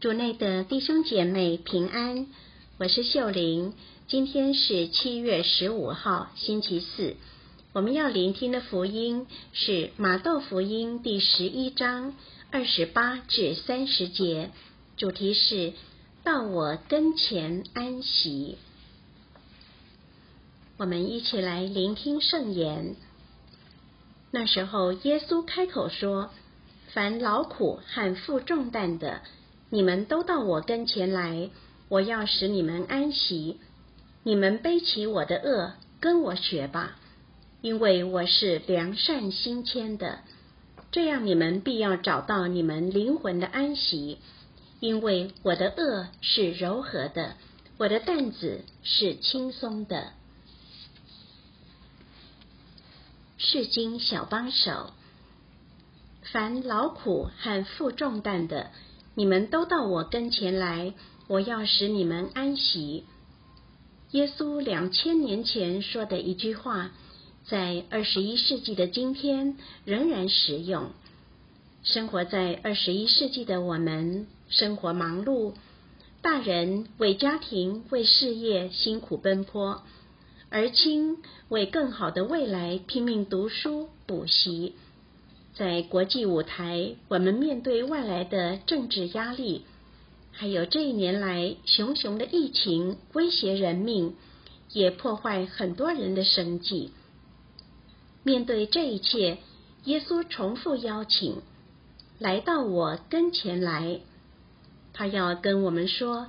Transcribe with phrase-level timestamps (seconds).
[0.00, 2.28] 主内的弟兄姐妹平安，
[2.78, 3.74] 我是秀玲。
[4.06, 7.16] 今天是七月十五号，星期四。
[7.72, 12.14] 我们要聆听的福音是马窦福音第十一章
[12.52, 14.52] 二十八至三十节，
[14.96, 15.72] 主题是
[16.22, 18.56] 到我跟前安息。
[20.76, 22.94] 我们一起来聆听圣言。
[24.30, 26.30] 那时候，耶稣开口说
[26.94, 29.22] ：“凡劳苦和负重担的。”
[29.70, 31.50] 你们都到我跟前来，
[31.88, 33.60] 我要使你们安息。
[34.22, 36.96] 你们背起我的恶，跟我学吧，
[37.60, 40.20] 因为我是良善心谦的。
[40.90, 44.18] 这样你们必要找到你们灵魂的安息，
[44.80, 47.36] 因为我的恶是柔和的，
[47.76, 50.12] 我的担子是轻松的。
[53.36, 54.92] 是经小帮手，
[56.32, 58.70] 凡劳苦和负重担的。
[59.18, 60.94] 你们都到我跟前来，
[61.26, 63.02] 我要使你们安息。
[64.12, 66.92] 耶稣两千年前说的一句话，
[67.44, 70.90] 在二十一世纪的今天仍然实用。
[71.82, 75.54] 生活在二十一世纪的我们，生活忙碌，
[76.22, 79.82] 大人为家庭、为事业辛苦奔波，
[80.48, 81.16] 儿亲
[81.48, 84.76] 为更好的未来拼命读书补习。
[85.58, 89.64] 在国际舞台，我们面对外来的政治压力，
[90.30, 94.14] 还有这一年来熊熊的疫情威胁人命，
[94.70, 96.92] 也破坏很多人的生计。
[98.22, 99.38] 面对这一切，
[99.82, 101.42] 耶稣重复邀请，
[102.20, 103.98] 来到我跟前来。
[104.92, 106.28] 他要跟我们说：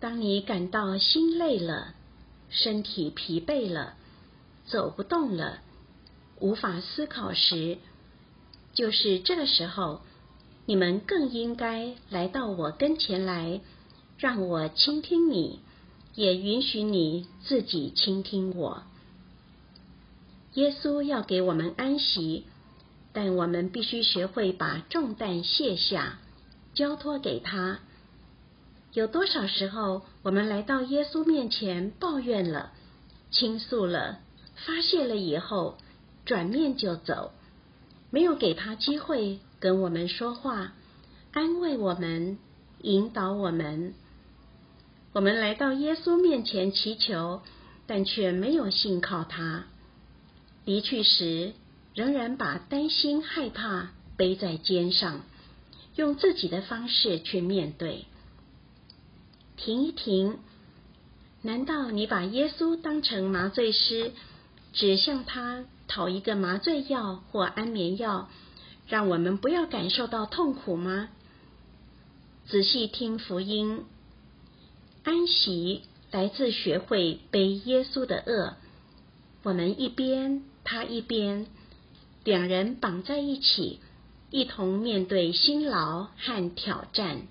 [0.00, 1.94] 当你感到心累了，
[2.50, 3.94] 身体疲惫了，
[4.66, 5.60] 走不动了，
[6.40, 7.78] 无法思考时，
[8.74, 10.00] 就是这个时候，
[10.66, 13.60] 你们更应该来到我跟前来，
[14.18, 15.60] 让我倾听你，
[16.14, 18.82] 也允许你自己倾听我。
[20.54, 22.46] 耶稣要给我们安息，
[23.12, 26.18] 但我们必须学会把重担卸下，
[26.74, 27.78] 交托给他。
[28.92, 32.72] 有多少时候，我们来到耶稣面前抱怨了、
[33.30, 34.20] 倾诉了、
[34.54, 35.78] 发泄了以后，
[36.24, 37.32] 转面就走？
[38.14, 40.72] 没有给他机会跟我们说话，
[41.32, 42.38] 安慰我们，
[42.80, 43.92] 引导我们。
[45.12, 47.42] 我们来到耶稣面前祈求，
[47.88, 49.64] 但却没有信靠他。
[50.64, 51.54] 离去时，
[51.92, 55.22] 仍然把担心、害怕背在肩上，
[55.96, 58.04] 用自己的方式去面对。
[59.56, 60.38] 停一停，
[61.42, 64.12] 难道你把耶稣当成麻醉师，
[64.72, 65.64] 只向他？
[65.86, 68.28] 讨一个麻醉药或安眠药，
[68.88, 71.08] 让我们不要感受到痛苦吗？
[72.46, 73.84] 仔细听福音，
[75.02, 78.56] 安息来自学会背耶稣的恶。
[79.42, 81.46] 我们一边，他一边，
[82.24, 83.80] 两人绑在一起，
[84.30, 87.22] 一同面对辛劳和挑战。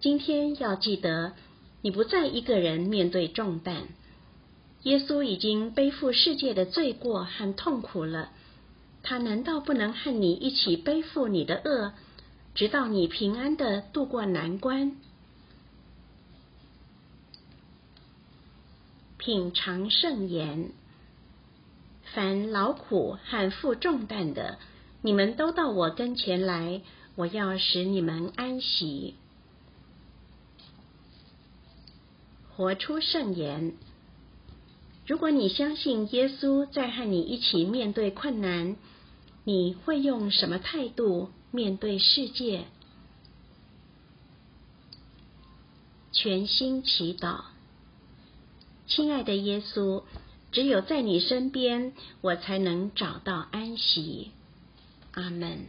[0.00, 1.32] 今天要记得，
[1.82, 3.88] 你不再一个人面对重担。
[4.84, 8.30] 耶稣已经背负世界的罪过和痛苦了，
[9.02, 11.92] 他难道不能和你一起背负你的恶，
[12.54, 14.92] 直到你平安的度过难关？
[19.18, 20.70] 品尝圣言，
[22.14, 24.58] 凡劳苦和负重担的，
[25.02, 26.80] 你们都到我跟前来，
[27.16, 29.14] 我要使你们安息。
[32.56, 33.74] 活出圣言。
[35.10, 38.76] 如果你相信耶稣在和你一起面对困难，
[39.42, 42.66] 你会用什么态度面对世界？
[46.12, 47.40] 全心祈祷，
[48.86, 50.04] 亲爱的耶稣，
[50.52, 54.30] 只有在你身边，我才能找到安息。
[55.10, 55.66] 阿门。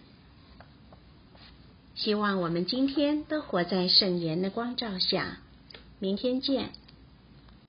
[1.95, 5.39] 希望我们今天都活在圣言的光照下。
[5.97, 6.73] 明天见。